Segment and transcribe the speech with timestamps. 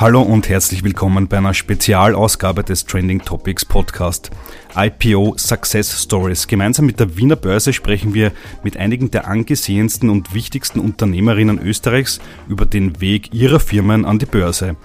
[0.00, 4.30] Hallo und herzlich willkommen bei einer Spezialausgabe des Trending Topics Podcast.
[4.76, 6.46] IPO Success Stories.
[6.46, 8.30] Gemeinsam mit der Wiener Börse sprechen wir
[8.62, 14.26] mit einigen der angesehensten und wichtigsten Unternehmerinnen Österreichs über den Weg ihrer Firmen an die
[14.26, 14.76] Börse.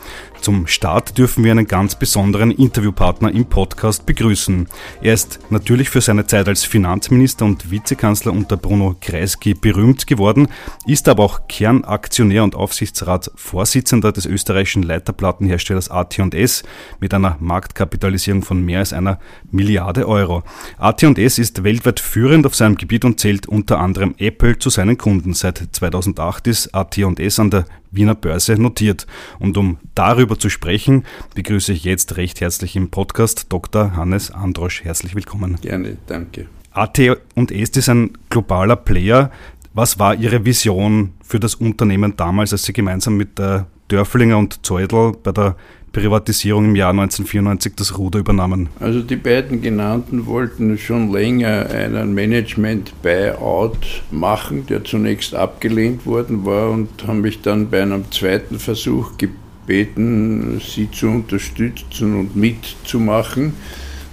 [0.42, 4.68] Zum Start dürfen wir einen ganz besonderen Interviewpartner im Podcast begrüßen.
[5.02, 10.48] Er ist natürlich für seine Zeit als Finanzminister und Vizekanzler unter Bruno Kreisky berühmt geworden,
[10.88, 16.64] ist aber auch Kernaktionär und Aufsichtsratsvorsitzender des österreichischen Leiterplattenherstellers AT&S
[17.00, 19.20] mit einer Marktkapitalisierung von mehr als einer
[19.52, 20.44] Milliarde Euro.
[20.78, 25.34] AT&S ist weltweit führend auf seinem Gebiet und zählt unter anderem Apple zu seinen Kunden.
[25.34, 29.06] Seit 2008 ist AT&S an der Wiener Börse notiert.
[29.40, 31.04] Und um darüber zu sprechen,
[31.36, 33.96] begrüße ich jetzt recht herzlich im Podcast Dr.
[33.96, 34.84] Hannes Androsch.
[34.84, 35.58] Herzlich willkommen.
[35.62, 36.48] Gerne, danke.
[36.72, 39.30] AT&S ist ein globaler Player.
[39.76, 44.66] Was war Ihre Vision für das Unternehmen damals, als Sie gemeinsam mit der Dörflinger und
[44.66, 45.56] Zeudel bei der
[45.94, 48.70] Privatisierung im Jahr 1994 das Ruder übernahmen?
[48.80, 56.72] Also die beiden genannten wollten schon länger einen Management-Buyout machen, der zunächst abgelehnt worden war
[56.72, 63.54] und haben mich dann bei einem zweiten Versuch gebeten, sie zu unterstützen und mitzumachen,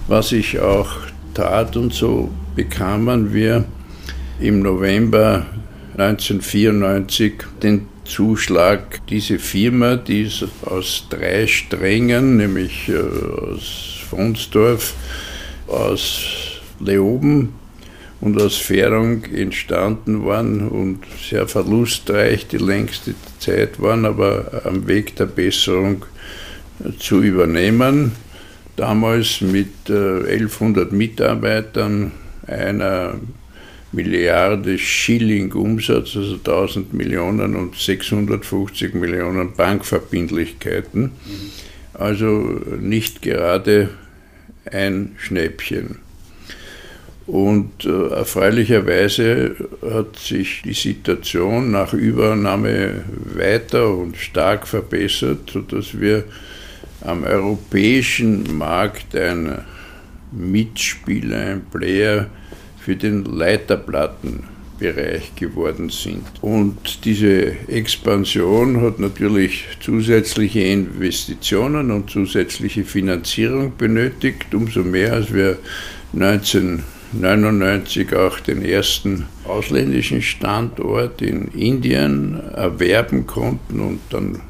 [0.07, 0.91] was ich auch
[1.33, 3.65] tat und so bekamen wir
[4.39, 5.47] im November
[5.97, 9.05] 1994 den Zuschlag.
[9.07, 14.93] Diese Firma, die ist aus drei Strängen, nämlich äh, aus Fronsdorf,
[15.67, 16.25] aus
[16.81, 17.53] Leoben
[18.19, 25.15] und aus Fährung entstanden waren und sehr verlustreich die längste Zeit waren, aber am Weg
[25.15, 26.05] der Besserung
[26.99, 28.11] zu übernehmen.
[28.75, 32.11] Damals mit 1100 äh, Mitarbeitern,
[32.45, 33.15] einer
[33.91, 41.11] Milliarde Schilling Umsatz, also 1000 Millionen und 650 Millionen Bankverbindlichkeiten.
[41.93, 43.89] Also nicht gerade
[44.71, 45.99] ein Schnäppchen.
[47.27, 49.55] Und äh, erfreulicherweise
[49.93, 53.03] hat sich die Situation nach Übernahme
[53.35, 56.23] weiter und stark verbessert, sodass wir
[57.01, 59.59] am europäischen Markt ein
[60.31, 62.27] Mitspieler, ein Player
[62.83, 66.25] für den Leiterplattenbereich geworden sind.
[66.41, 75.59] Und diese Expansion hat natürlich zusätzliche Investitionen und zusätzliche Finanzierung benötigt, umso mehr als wir
[76.13, 84.41] 1999 auch den ersten ausländischen Standort in Indien erwerben konnten und dann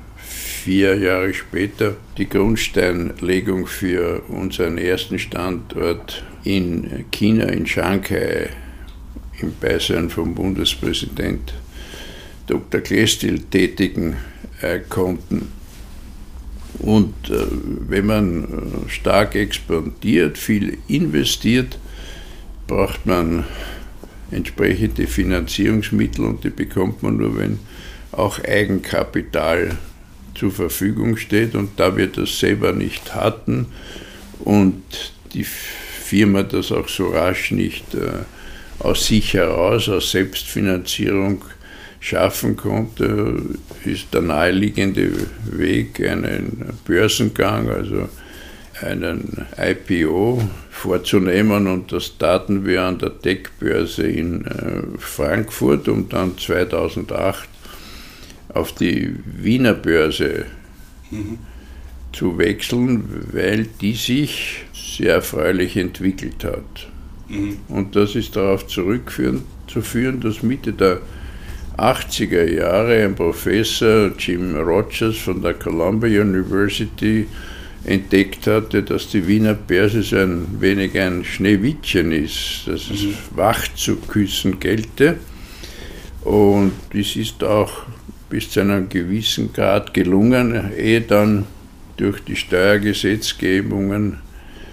[0.64, 8.50] vier Jahre später die Grundsteinlegung für unseren ersten Standort in China, in Shanghai,
[9.40, 11.56] im Beisein vom Bundespräsident
[12.46, 12.82] Dr.
[12.82, 14.18] Klestil tätigen
[14.62, 15.48] äh, konnten.
[16.78, 17.48] Und äh,
[17.88, 21.80] wenn man äh, stark expandiert, viel investiert,
[22.68, 23.46] braucht man
[24.30, 27.58] entsprechende Finanzierungsmittel und die bekommt man nur, wenn
[28.12, 29.78] auch Eigenkapital
[30.36, 31.56] zur Verfügung steht.
[31.56, 33.68] Und da wir das selber nicht hatten
[34.40, 34.84] und
[35.34, 38.24] die Firma das auch so rasch nicht äh,
[38.80, 41.44] aus sich heraus, aus Selbstfinanzierung
[42.00, 43.42] schaffen konnte,
[43.86, 45.12] ist der naheliegende
[45.46, 48.10] Weg einen Börsengang, also
[48.82, 50.42] einen IPO
[50.72, 57.48] vorzunehmen und das taten wir an der Tech-Börse in äh, Frankfurt, um dann 2008
[58.54, 60.46] auf die Wiener Börse
[61.10, 61.38] mhm.
[62.12, 66.90] zu wechseln, weil die sich sehr erfreulich entwickelt hat.
[67.30, 67.58] Mhm.
[67.68, 71.00] Und das ist darauf zurückzuführen, dass Mitte der
[71.78, 77.26] 80er Jahre ein Professor, Jim Rogers von der Columbia University,
[77.84, 83.16] entdeckt hatte, dass die Wiener Börse so ein wenig ein Schneewittchen ist, dass es mhm.
[83.36, 85.18] wach zu küssen gelte.
[86.24, 87.72] Und es ist auch
[88.32, 91.46] bis zu einem gewissen Grad gelungen, ehe dann
[91.98, 94.20] durch die Steuergesetzgebungen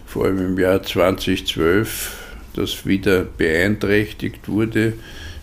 [0.06, 2.16] vor allem im Jahr 2012
[2.54, 4.94] das wieder beeinträchtigt wurde,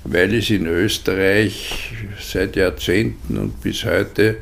[0.06, 4.38] weil es in Österreich seit Jahrzehnten und bis heute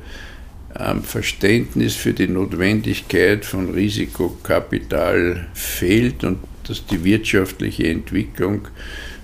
[0.75, 8.67] am Verständnis für die Notwendigkeit von Risikokapital fehlt und dass die wirtschaftliche Entwicklung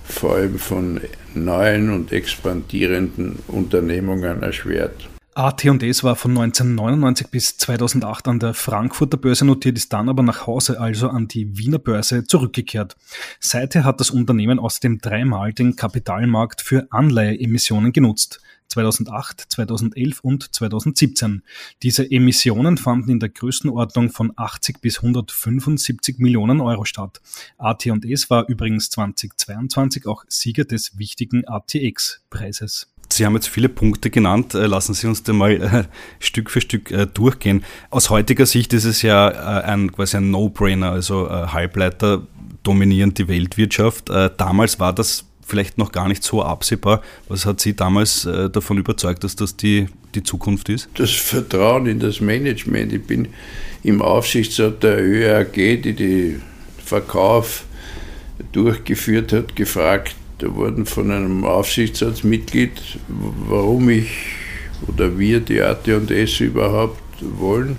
[0.03, 0.99] vor allem von
[1.35, 5.09] neuen und expandierenden Unternehmungen erschwert.
[5.35, 10.47] AT&S war von 1999 bis 2008 an der Frankfurter Börse notiert, ist dann aber nach
[10.47, 12.97] Hause, also an die Wiener Börse, zurückgekehrt.
[13.39, 18.41] Seither hat das Unternehmen außerdem dreimal den Kapitalmarkt für Anleiheemissionen genutzt.
[18.69, 21.43] 2008, 2011 und 2017.
[21.83, 27.21] Diese Emissionen fanden in der Größenordnung von 80 bis 175 Millionen Euro statt.
[27.57, 32.87] AT&S war übrigens 2022 auch Sieger des wichtigen ATX-Preises.
[33.11, 34.53] Sie haben jetzt viele Punkte genannt.
[34.53, 35.83] Äh, lassen Sie uns da mal äh,
[36.19, 37.63] Stück für Stück äh, durchgehen.
[37.89, 42.27] Aus heutiger Sicht ist es ja ein, quasi ein No-Brainer, also Halbleiter
[42.63, 44.09] dominieren die Weltwirtschaft.
[44.09, 47.01] Damals war das vielleicht noch gar nicht so absehbar.
[47.27, 50.89] Was hat Sie damals davon überzeugt, dass das die, die Zukunft ist?
[50.95, 52.93] Das Vertrauen in das Management.
[52.93, 53.29] Ich bin
[53.83, 56.41] im Aufsichtsrat der ÖAG, die den
[56.85, 57.63] Verkauf
[58.51, 62.99] durchgeführt hat, gefragt, da wurden von einem Aufsichtsratsmitglied,
[63.47, 64.09] warum ich
[64.87, 67.77] oder wir die AT&S überhaupt wollen.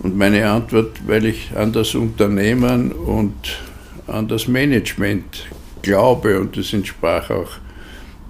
[0.00, 3.58] Und meine Antwort, weil ich an das Unternehmen und
[4.06, 5.46] an das Management
[5.82, 7.52] glaube und das entsprach auch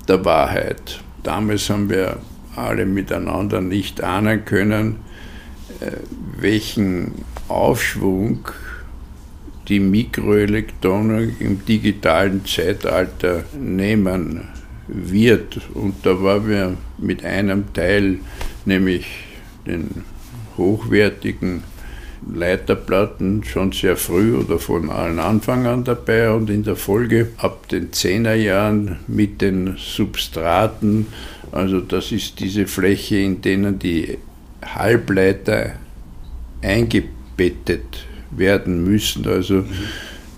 [0.06, 1.00] der Wahrheit.
[1.22, 2.18] Damals haben wir
[2.56, 4.96] alle miteinander nicht ahnen können,
[5.80, 5.92] äh,
[6.38, 7.12] welchen
[7.48, 8.48] Aufschwung
[9.70, 14.48] die Mikroelektronik im digitalen Zeitalter nehmen
[14.88, 15.60] wird.
[15.72, 18.18] Und da waren wir mit einem Teil,
[18.64, 19.06] nämlich
[19.66, 20.04] den
[20.56, 21.62] hochwertigen
[22.34, 27.68] Leiterplatten schon sehr früh oder von allen Anfang an dabei und in der Folge ab
[27.68, 31.06] den 10er Jahren mit den Substraten.
[31.50, 34.18] Also das ist diese Fläche, in denen die
[34.62, 35.76] Halbleiter
[36.60, 39.26] eingebettet werden müssen.
[39.26, 39.64] Also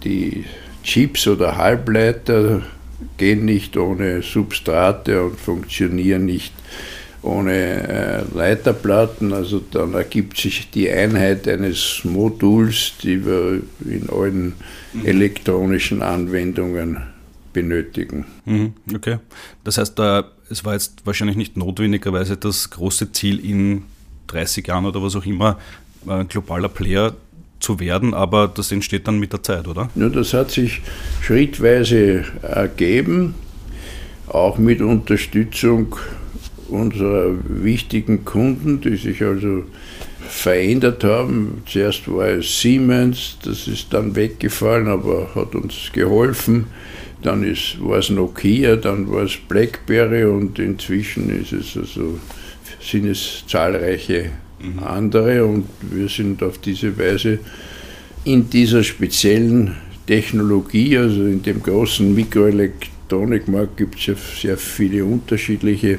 [0.05, 0.45] die
[0.83, 2.63] Chips oder Halbleiter
[3.17, 6.53] gehen nicht ohne Substrate und funktionieren nicht
[7.23, 9.33] ohne äh, Leiterplatten.
[9.33, 14.55] Also dann ergibt sich die Einheit eines Moduls, die wir in allen
[14.93, 15.07] mhm.
[15.07, 17.03] elektronischen Anwendungen
[17.53, 18.27] benötigen.
[18.45, 19.19] Mhm, okay.
[19.63, 19.99] Das heißt,
[20.51, 23.85] es war jetzt wahrscheinlich nicht notwendigerweise das große Ziel in
[24.29, 25.59] 30 Jahren oder was auch immer,
[26.07, 27.15] ein globaler Player
[27.63, 29.89] zu werden, aber das entsteht dann mit der Zeit, oder?
[29.95, 30.83] Ja, das hat sich
[31.23, 33.35] schrittweise ergeben,
[34.29, 35.97] auch mit Unterstützung
[36.69, 39.65] unserer wichtigen Kunden, die sich also
[40.29, 41.63] verändert haben.
[41.67, 46.67] Zuerst war es Siemens, das ist dann weggefallen, aber hat uns geholfen.
[47.23, 52.19] Dann ist, war es Nokia, dann war es BlackBerry und inzwischen ist es also,
[52.81, 54.31] sind es zahlreiche.
[54.85, 57.39] Andere und wir sind auf diese Weise
[58.25, 59.75] in dieser speziellen
[60.07, 65.99] Technologie, also in dem großen Mikroelektronikmarkt gibt es ja sehr viele unterschiedliche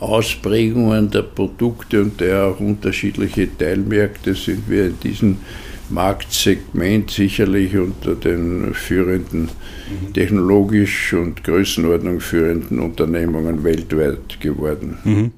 [0.00, 5.36] Ausprägungen der Produkte und der auch unterschiedliche Teilmärkte sind wir in diesem
[5.90, 10.12] Marktsegment sicherlich unter den führenden, mhm.
[10.12, 14.98] technologisch und Größenordnung führenden Unternehmungen weltweit geworden.
[15.04, 15.30] Mhm.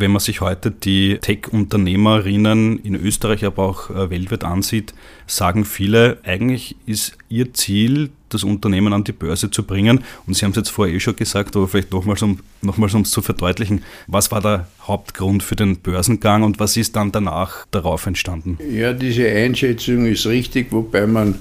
[0.00, 4.94] Wenn man sich heute die Tech-Unternehmerinnen in Österreich, aber auch äh, weltweit ansieht,
[5.26, 10.04] sagen viele, eigentlich ist ihr Ziel, das Unternehmen an die Börse zu bringen.
[10.24, 13.10] Und Sie haben es jetzt vorher eh schon gesagt, aber vielleicht nochmals, um, nochmals es
[13.10, 13.82] zu verdeutlichen.
[14.06, 18.56] Was war der Hauptgrund für den Börsengang und was ist dann danach darauf entstanden?
[18.70, 21.34] Ja, diese Einschätzung ist richtig, wobei man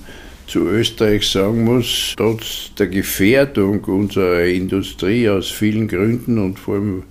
[0.47, 7.03] zu Österreich sagen muss, trotz der Gefährdung unserer Industrie aus vielen Gründen und vor allem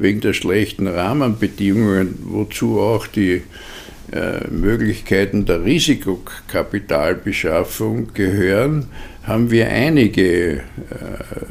[0.00, 3.42] wegen der schlechten Rahmenbedingungen, wozu auch die
[4.12, 8.88] äh, Möglichkeiten der Risikokapitalbeschaffung gehören,
[9.22, 10.60] haben wir einige äh,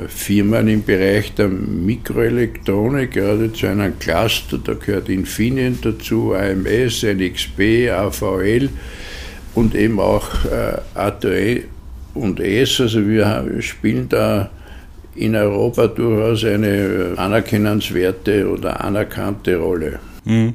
[0.08, 7.92] Firmen im Bereich der Mikroelektronik, gerade zu einem Cluster, da gehört Infineon dazu, AMS, NXP,
[7.92, 8.70] AVL
[9.56, 11.64] und eben auch äh, ATE
[12.14, 12.80] und S.
[12.82, 14.50] Also wir spielen da
[15.20, 20.00] in Europa durchaus eine anerkennenswerte oder anerkannte Rolle.
[20.24, 20.54] Mhm.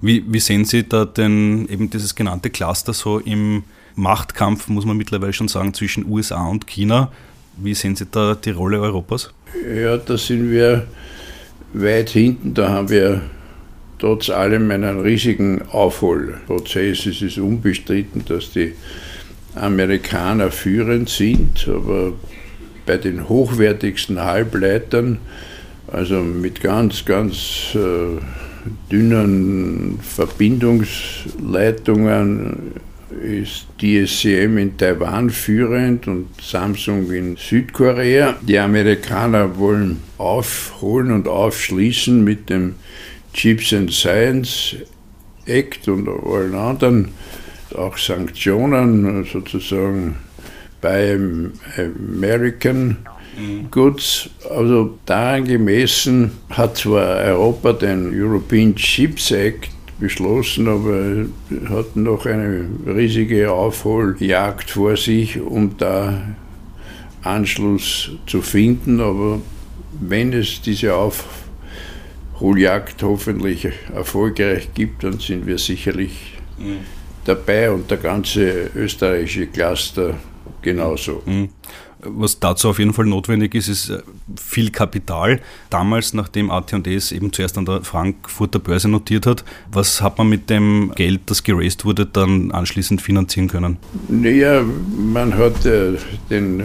[0.00, 4.96] Wie, wie sehen Sie da denn eben dieses genannte Cluster so im Machtkampf, muss man
[4.96, 7.12] mittlerweile schon sagen, zwischen USA und China?
[7.56, 9.32] Wie sehen Sie da die Rolle Europas?
[9.74, 10.86] Ja, da sind wir
[11.72, 12.54] weit hinten.
[12.54, 13.22] Da haben wir
[13.98, 17.06] trotz allem einen riesigen Aufholprozess.
[17.06, 18.74] Es ist unbestritten, dass die
[19.54, 22.12] Amerikaner führend sind, aber
[22.88, 25.18] bei den hochwertigsten Halbleitern,
[25.92, 28.16] also mit ganz, ganz äh,
[28.90, 32.72] dünnen Verbindungsleitungen
[33.22, 38.36] ist DSCM in Taiwan führend und Samsung in Südkorea.
[38.40, 42.76] Die Amerikaner wollen aufholen und aufschließen mit dem
[43.34, 44.76] Chips and Science
[45.44, 47.08] Act und allen anderen,
[47.74, 50.16] auch Sanktionen sozusagen
[50.80, 51.18] bei
[51.76, 52.96] American
[53.70, 54.30] Goods.
[54.50, 59.70] Also daran gemessen hat zwar Europa den European Chips Act
[60.00, 61.26] beschlossen, aber
[61.70, 66.22] hat noch eine riesige Aufholjagd vor sich, um da
[67.22, 69.00] Anschluss zu finden.
[69.00, 69.40] Aber
[70.00, 76.78] wenn es diese Aufholjagd hoffentlich erfolgreich gibt, dann sind wir sicherlich mhm.
[77.24, 80.14] dabei und der ganze österreichische Cluster
[80.62, 81.22] genauso.
[81.26, 81.48] Mhm.
[82.00, 83.98] Was dazu auf jeden Fall notwendig ist, ist äh,
[84.36, 85.40] viel Kapital.
[85.68, 90.48] Damals, nachdem AT&S eben zuerst an der Frankfurter Börse notiert hat, was hat man mit
[90.48, 93.78] dem Geld, das geraced wurde, dann anschließend finanzieren können?
[94.08, 94.62] Naja,
[94.96, 95.94] man hat äh,
[96.30, 96.62] den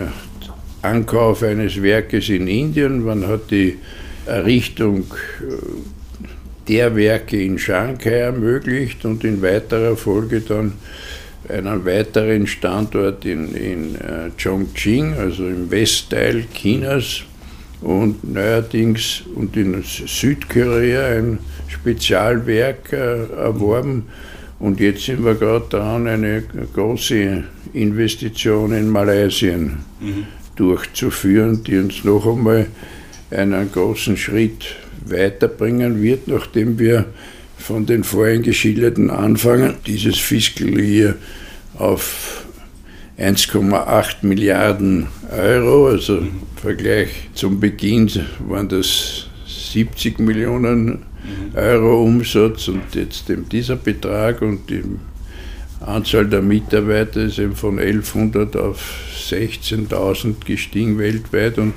[0.83, 3.79] Ankauf eines Werkes in Indien, man hat die
[4.27, 5.05] Errichtung
[5.41, 10.73] äh, der Werke in Shanghai ermöglicht und in weiterer Folge dann
[11.50, 17.23] einen weiteren Standort in, in äh, Chongqing, also im Westteil Chinas
[17.81, 24.07] und neuerdings und in Südkorea ein Spezialwerk äh, erworben.
[24.59, 30.25] Und jetzt sind wir gerade dran, eine große Investition in Malaysia mhm.
[30.55, 32.67] durchzuführen, die uns noch einmal
[33.29, 37.05] einen großen Schritt weiterbringen wird, nachdem wir
[37.63, 41.15] von den vorhin geschilderten Anfängen dieses Fiscal Year
[41.77, 42.46] auf
[43.17, 48.12] 1,8 Milliarden Euro, also im Vergleich zum Beginn
[48.48, 51.03] waren das 70 Millionen
[51.55, 54.84] Euro Umsatz und jetzt eben dieser Betrag und die
[55.79, 58.93] Anzahl der Mitarbeiter ist eben von 1100 auf
[59.29, 61.75] 16.000 gestiegen weltweit und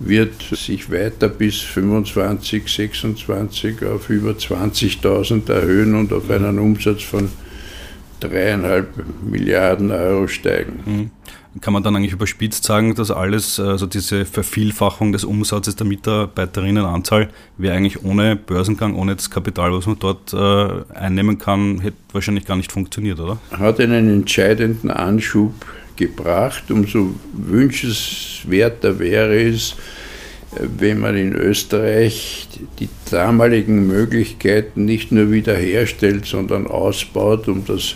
[0.00, 7.28] wird sich weiter bis 25, 26 auf über 20.000 erhöhen und auf einen Umsatz von
[8.18, 8.88] dreieinhalb
[9.22, 10.80] Milliarden Euro steigen.
[10.84, 11.10] Mhm.
[11.60, 17.28] Kann man dann eigentlich überspitzt sagen, dass alles, also diese Vervielfachung des Umsatzes der Mitarbeiterinnenanzahl,
[17.58, 22.44] wäre eigentlich ohne Börsengang, ohne das Kapital, was man dort äh, einnehmen kann, hätte wahrscheinlich
[22.46, 23.38] gar nicht funktioniert, oder?
[23.50, 25.52] Hat einen entscheidenden Anschub
[26.00, 26.70] gebracht.
[26.70, 29.76] Umso wünschenswerter wäre es,
[30.58, 32.48] wenn man in Österreich
[32.80, 37.94] die damaligen Möglichkeiten nicht nur wiederherstellt, sondern ausbaut, um das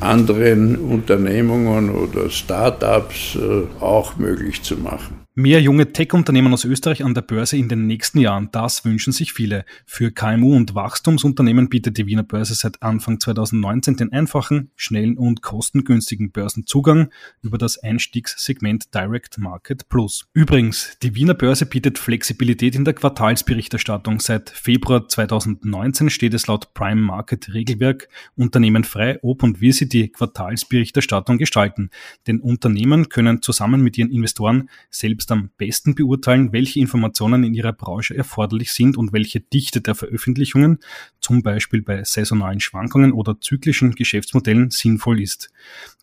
[0.00, 5.23] anderen Unternehmungen oder Start-ups äh, auch möglich zu machen.
[5.36, 9.32] Mehr junge Tech-Unternehmen aus Österreich an der Börse in den nächsten Jahren, das wünschen sich
[9.32, 9.64] viele.
[9.84, 15.42] Für KMU und Wachstumsunternehmen bietet die Wiener Börse seit Anfang 2019 den einfachen, schnellen und
[15.42, 17.10] kostengünstigen Börsenzugang
[17.42, 20.24] über das Einstiegssegment Direct Market Plus.
[20.34, 24.20] Übrigens, die Wiener Börse bietet Flexibilität in der Quartalsberichterstattung.
[24.20, 29.88] Seit Februar 2019 steht es laut Prime Market Regelwerk Unternehmen frei, ob und wie sie
[29.88, 31.90] die Quartalsberichterstattung gestalten.
[32.28, 37.54] Denn Unternehmen können zusammen mit ihren Investoren selbst selbst am besten beurteilen, welche Informationen in
[37.54, 40.78] ihrer Branche erforderlich sind und welche Dichte der Veröffentlichungen,
[41.20, 45.50] zum Beispiel bei saisonalen Schwankungen oder zyklischen Geschäftsmodellen, sinnvoll ist.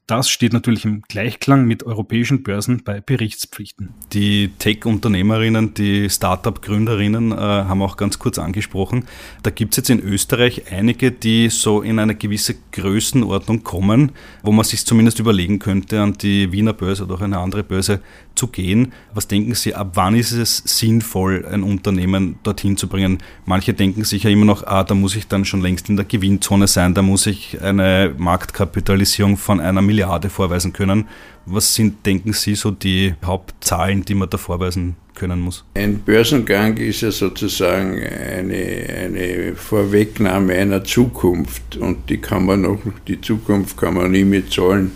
[0.07, 3.93] Das steht natürlich im Gleichklang mit europäischen Börsen bei Berichtspflichten.
[4.11, 9.05] Die Tech-Unternehmerinnen, die Startup-Gründerinnen äh, haben auch ganz kurz angesprochen.
[9.43, 14.11] Da gibt es jetzt in Österreich einige, die so in eine gewisse Größenordnung kommen,
[14.43, 18.01] wo man sich zumindest überlegen könnte, an die Wiener Börse oder auch eine andere Börse
[18.35, 18.93] zu gehen.
[19.13, 23.19] Was denken Sie, ab wann ist es sinnvoll, ein Unternehmen dorthin zu bringen?
[23.45, 26.05] Manche denken sich ja immer noch, ah, da muss ich dann schon längst in der
[26.05, 31.07] Gewinnzone sein, da muss ich eine Marktkapitalisierung von einer Milliarde vorweisen können.
[31.45, 35.65] Was sind, denken Sie, so die Hauptzahlen, die man da vorweisen können muss?
[35.73, 42.79] Ein Börsengang ist ja sozusagen eine, eine Vorwegnahme einer Zukunft und die kann man noch,
[43.07, 44.91] die Zukunft kann man nie mit Zahlen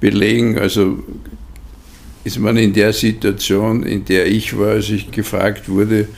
[0.00, 0.58] belegen.
[0.58, 1.02] Also
[2.24, 6.08] ist man in der Situation, in der ich war, als ich gefragt wurde,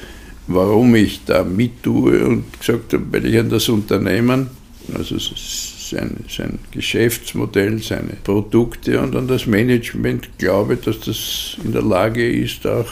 [0.47, 4.49] warum ich da mit tue und gesagt habe, weil ich an das Unternehmen,
[4.95, 11.83] also sein, sein Geschäftsmodell, seine Produkte und an das Management glaube, dass das in der
[11.83, 12.91] Lage ist, auch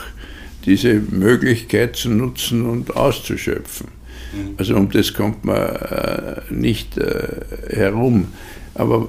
[0.65, 3.89] diese Möglichkeit zu nutzen und auszuschöpfen.
[4.33, 4.55] Mhm.
[4.57, 8.29] Also um das kommt man äh, nicht äh, herum.
[8.75, 9.09] Aber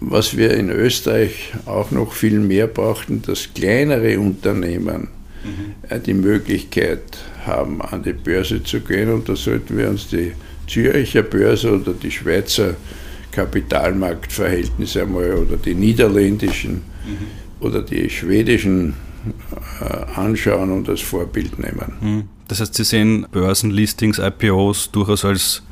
[0.00, 5.08] was wir in Österreich auch noch viel mehr brauchten, dass kleinere Unternehmen
[5.44, 6.02] mhm.
[6.06, 9.12] Die Möglichkeit haben, an die Börse zu gehen.
[9.12, 10.32] Und da sollten wir uns die
[10.68, 12.76] Züricher Börse oder die Schweizer
[13.32, 17.64] Kapitalmarktverhältnisse einmal oder die niederländischen mhm.
[17.64, 18.94] oder die schwedischen
[19.80, 21.92] äh, anschauen und als Vorbild nehmen.
[22.00, 22.22] Mhm.
[22.48, 25.62] Das heißt, Sie sehen Börsenlistings, IPOs durchaus als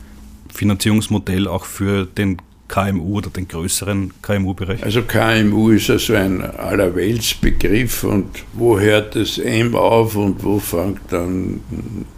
[0.52, 2.38] Finanzierungsmodell auch für den
[2.68, 4.82] KMU oder den größeren KMU-Bereich?
[4.84, 11.00] Also KMU ist also ein Allerweltsbegriff und wo hört das M auf und wo fängt
[11.10, 11.60] dann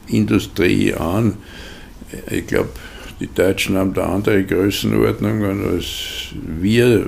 [0.08, 1.34] Industrie an?
[2.30, 2.70] Ich glaube,
[3.20, 5.86] die Deutschen haben da andere Größenordnungen als
[6.32, 7.04] wir äh,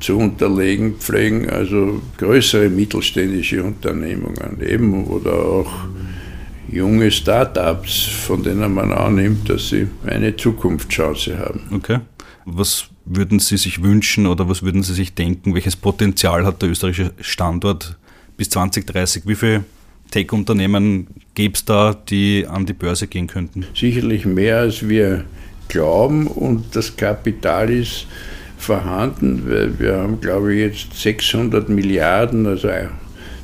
[0.00, 5.70] zu unterlegen pflegen, also größere mittelständische Unternehmungen eben oder auch
[6.70, 11.60] junge Startups, von denen man annimmt, dass sie eine Zukunftschance haben.
[11.72, 12.00] Okay.
[12.44, 15.54] Was würden Sie sich wünschen oder was würden Sie sich denken?
[15.54, 17.96] Welches Potenzial hat der österreichische Standort
[18.36, 19.24] bis 2030?
[19.26, 19.64] Wie viele
[20.10, 23.66] Tech-Unternehmen gäbe es da, die an die Börse gehen könnten?
[23.74, 25.24] Sicherlich mehr, als wir
[25.68, 28.06] glauben und das Kapital ist
[28.56, 29.42] vorhanden.
[29.46, 32.68] weil Wir haben, glaube ich, jetzt 600 Milliarden, also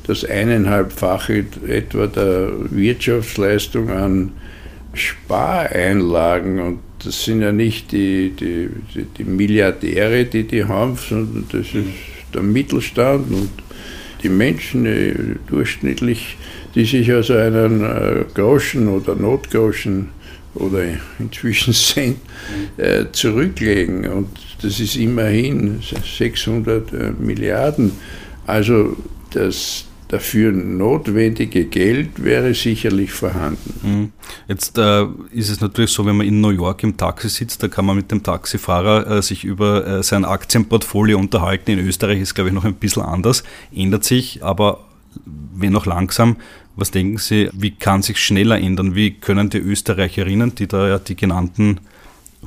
[0.07, 4.31] das eineinhalbfache etwa der Wirtschaftsleistung an
[4.93, 6.59] Spareinlagen.
[6.59, 11.67] Und das sind ja nicht die, die, die, die Milliardäre, die die haben, sondern das
[11.67, 11.85] ist
[12.33, 13.49] der Mittelstand und
[14.23, 15.13] die Menschen die
[15.47, 16.37] durchschnittlich,
[16.73, 20.09] die sich also einen äh, Groschen oder Notgroschen
[20.55, 20.83] oder
[21.19, 22.17] inzwischen Cent
[22.77, 24.07] äh, zurücklegen.
[24.07, 24.29] Und
[24.61, 27.91] das ist immerhin 600 äh, Milliarden.
[28.47, 28.95] Also
[29.31, 33.73] das, dafür notwendige Geld wäre sicherlich vorhanden.
[33.83, 34.11] Mhm.
[34.47, 37.67] Jetzt äh, ist es natürlich so, wenn man in New York im Taxi sitzt, da
[37.67, 41.71] kann man mit dem Taxifahrer äh, sich über äh, sein Aktienportfolio unterhalten.
[41.71, 43.43] In Österreich ist, glaube ich, noch ein bisschen anders,
[43.73, 44.85] ändert sich, aber
[45.55, 46.37] wenn noch langsam.
[46.77, 48.95] Was denken Sie, wie kann sich schneller ändern?
[48.95, 51.79] Wie können die Österreicherinnen, die da ja die genannten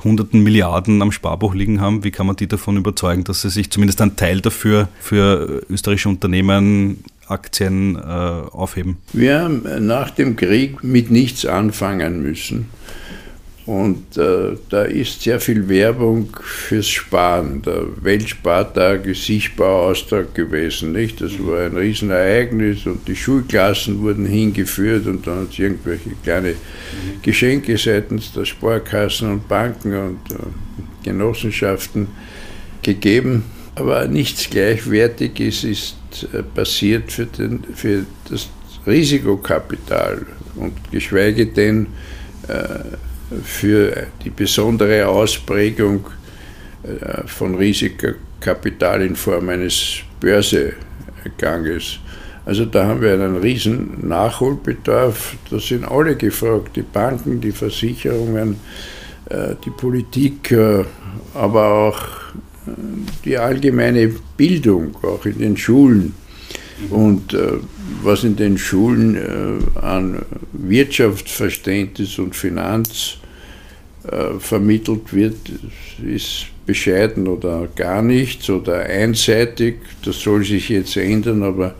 [0.03, 3.69] hunderten Milliarden am Sparbuch liegen haben, wie kann man die davon überzeugen, dass sie sich
[3.69, 8.97] zumindest einen Teil dafür für österreichische Unternehmen Aktien äh, aufheben?
[9.13, 12.67] Wir haben nach dem Krieg mit nichts anfangen müssen.
[13.69, 17.61] Und äh, da ist sehr viel Werbung fürs Sparen.
[17.61, 20.93] Der Weltspartag ist sichtbarer Austrag gewesen.
[20.93, 21.21] Nicht?
[21.21, 26.55] Das war ein Riesenereignis und die Schulklassen wurden hingeführt und dann hat es irgendwelche kleine
[27.21, 30.37] Geschenke seitens der Sparkassen und Banken und äh,
[31.03, 32.07] Genossenschaften
[32.81, 33.43] gegeben.
[33.79, 35.95] Aber nichts Gleichwertiges ist
[36.33, 38.49] äh, passiert für, den, für das
[38.85, 40.25] Risikokapital
[40.57, 41.87] und geschweige denn
[42.49, 46.07] äh, für die besondere Ausprägung
[46.83, 51.99] äh, von Risikokapital in Form eines Börseganges.
[52.45, 55.37] Also da haben wir einen riesen Nachholbedarf.
[55.49, 58.55] Da sind alle gefragt, die Banken, die Versicherungen,
[59.63, 60.51] die Politik,
[61.35, 62.18] aber auch
[63.25, 66.13] die allgemeine Bildung, auch in den Schulen.
[66.89, 67.53] Und äh,
[68.03, 70.19] was in den Schulen äh, an
[70.53, 73.17] Wirtschaftsverständnis und Finanz
[74.09, 75.35] äh, vermittelt wird,
[76.05, 79.77] ist bescheiden oder gar nichts oder einseitig.
[80.05, 81.75] Das soll sich jetzt ändern, aber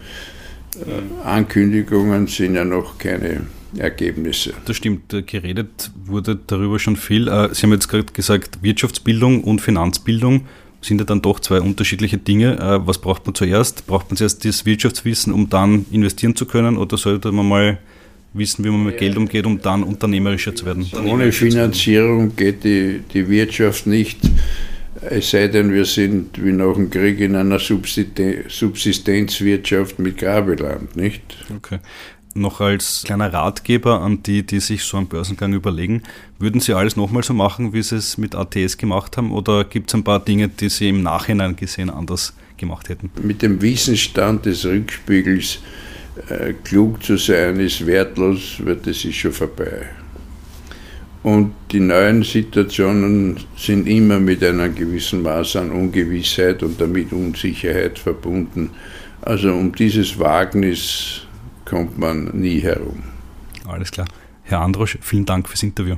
[0.75, 3.41] äh, Ankündigungen sind ja noch keine
[3.77, 4.53] Ergebnisse.
[4.65, 7.27] Das stimmt, äh, geredet wurde darüber schon viel.
[7.27, 10.45] Äh, Sie haben jetzt gerade gesagt, Wirtschaftsbildung und Finanzbildung
[10.81, 12.57] sind ja dann doch zwei unterschiedliche Dinge.
[12.57, 13.87] Äh, was braucht man zuerst?
[13.87, 16.77] Braucht man zuerst das Wirtschaftswissen, um dann investieren zu können?
[16.77, 17.77] Oder sollte man mal
[18.33, 20.89] wissen, wie man mit Geld umgeht, um dann unternehmerischer zu werden?
[21.05, 24.19] Ohne Finanzierung geht die, die Wirtschaft nicht.
[25.01, 31.21] Es sei denn, wir sind wie nach dem Krieg in einer Subsistenzwirtschaft mit Grabeland, nicht?
[31.55, 31.77] Okay
[32.33, 36.03] noch als kleiner Ratgeber an die, die sich so einen Börsengang überlegen,
[36.37, 39.89] würden Sie alles nochmal so machen, wie Sie es mit ATS gemacht haben, oder gibt
[39.89, 43.09] es ein paar Dinge, die Sie im Nachhinein gesehen anders gemacht hätten?
[43.21, 45.59] Mit dem Wissensstand des Rückspiegels
[46.29, 49.87] äh, klug zu sein, ist wertlos, weil das ist schon vorbei.
[51.21, 57.99] Und die neuen Situationen sind immer mit einem gewissen Maß an Ungewissheit und damit Unsicherheit
[57.99, 58.69] verbunden.
[59.21, 61.23] Also um dieses Wagnis
[61.69, 63.03] kommt man nie herum.
[63.67, 64.07] Alles klar.
[64.43, 65.97] Herr Androsch, vielen Dank fürs Interview.